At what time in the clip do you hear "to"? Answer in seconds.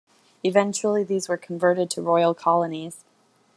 1.91-2.01